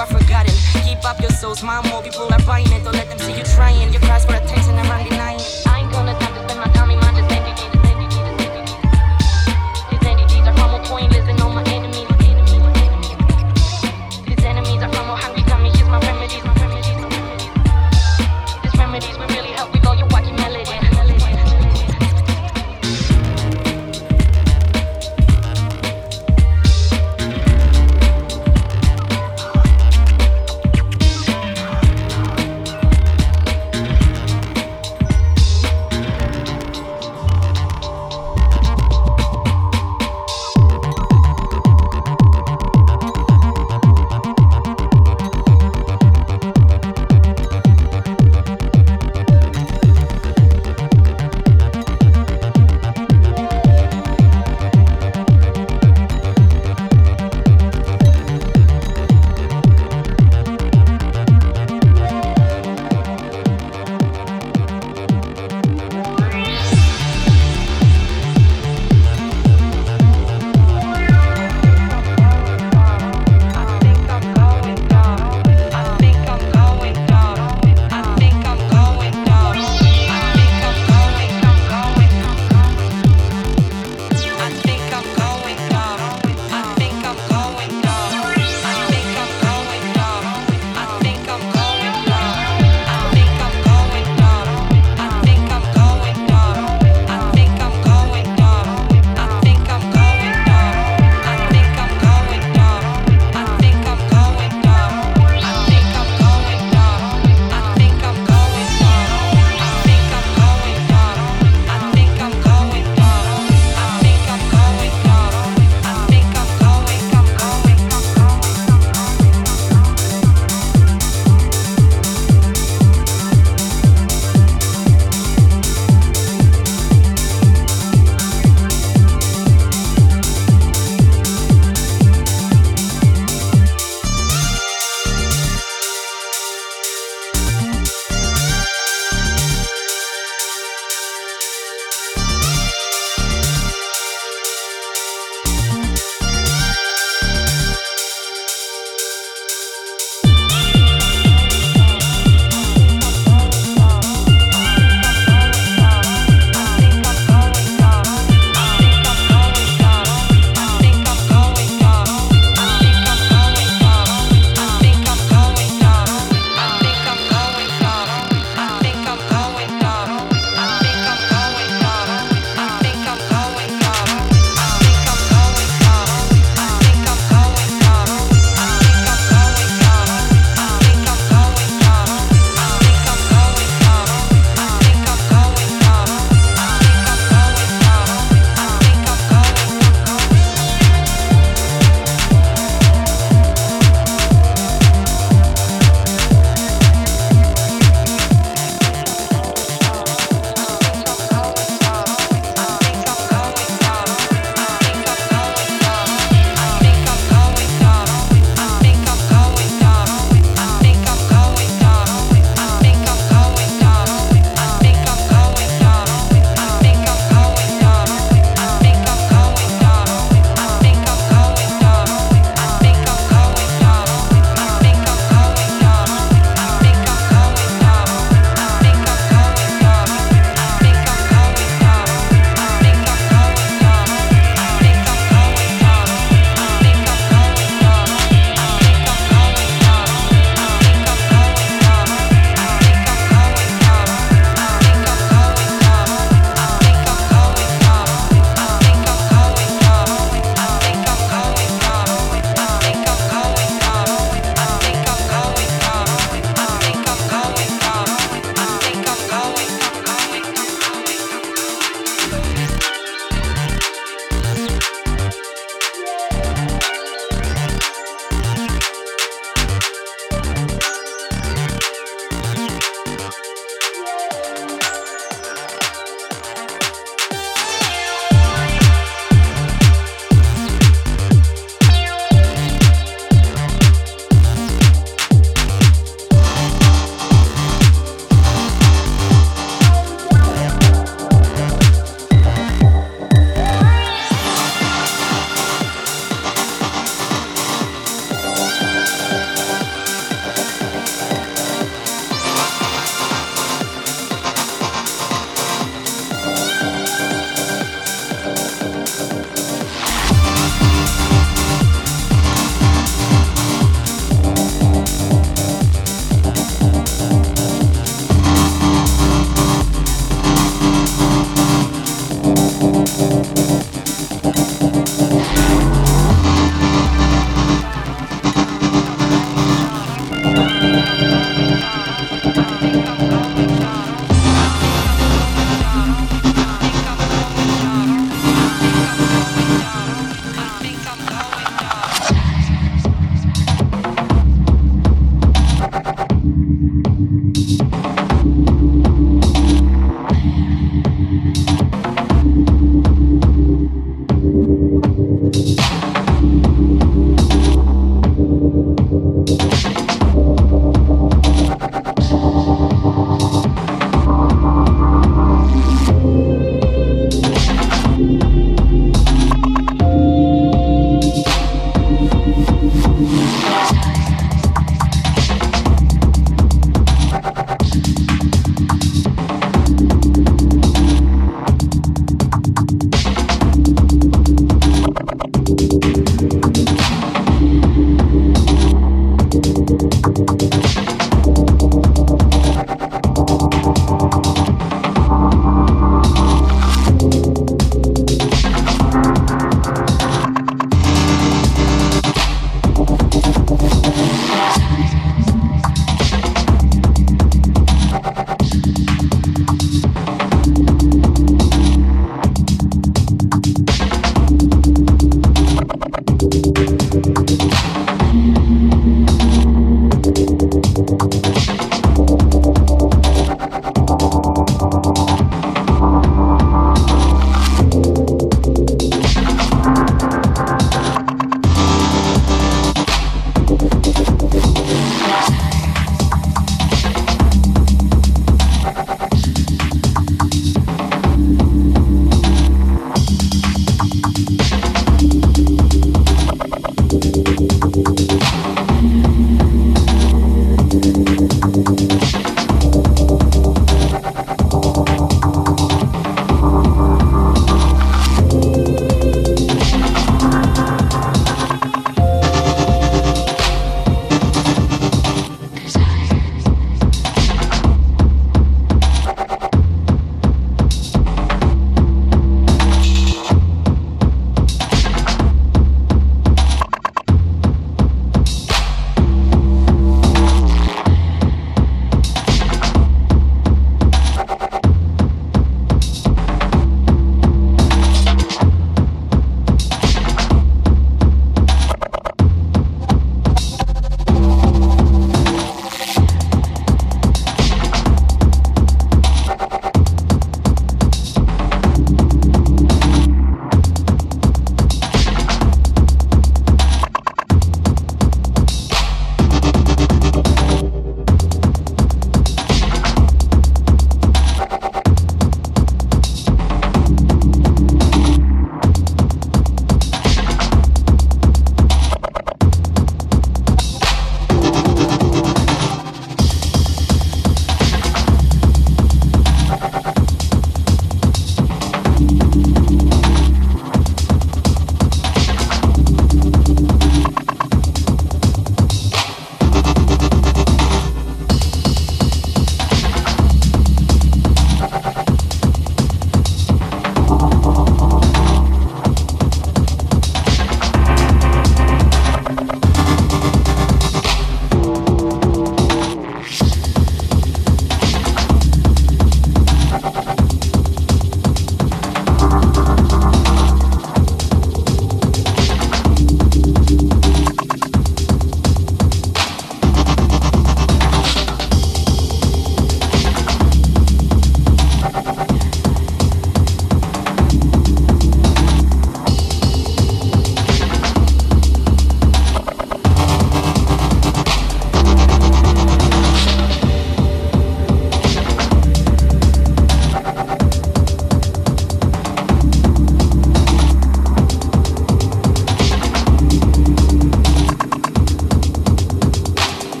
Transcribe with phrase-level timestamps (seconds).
[0.00, 0.54] are forgotten.
[0.82, 2.82] Keep up your souls, my more people are buying it.
[2.84, 3.39] Don't let them see you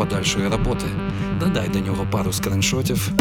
[0.00, 0.86] подальшої роботи.
[1.40, 3.12] Додай до нього пару скриншотів.